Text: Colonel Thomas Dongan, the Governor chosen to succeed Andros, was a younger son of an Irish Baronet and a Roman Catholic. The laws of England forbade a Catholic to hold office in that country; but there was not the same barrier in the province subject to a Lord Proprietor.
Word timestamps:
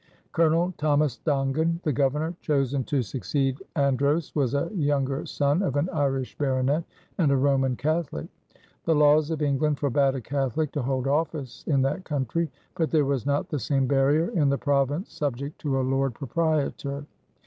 Colonel 0.31 0.73
Thomas 0.79 1.19
Dongan, 1.23 1.79
the 1.83 1.93
Governor 1.93 2.33
chosen 2.41 2.83
to 2.85 3.03
succeed 3.03 3.59
Andros, 3.75 4.33
was 4.35 4.55
a 4.55 4.71
younger 4.73 5.27
son 5.27 5.61
of 5.61 5.75
an 5.75 5.89
Irish 5.93 6.35
Baronet 6.39 6.83
and 7.19 7.31
a 7.31 7.37
Roman 7.37 7.75
Catholic. 7.75 8.25
The 8.85 8.95
laws 8.95 9.29
of 9.29 9.43
England 9.43 9.77
forbade 9.77 10.15
a 10.15 10.21
Catholic 10.21 10.71
to 10.71 10.81
hold 10.81 11.05
office 11.05 11.63
in 11.67 11.83
that 11.83 12.03
country; 12.03 12.49
but 12.73 12.89
there 12.89 13.05
was 13.05 13.27
not 13.27 13.49
the 13.49 13.59
same 13.59 13.85
barrier 13.85 14.29
in 14.29 14.49
the 14.49 14.57
province 14.57 15.11
subject 15.13 15.61
to 15.61 15.79
a 15.79 15.83
Lord 15.85 16.15
Proprietor. 16.15 17.05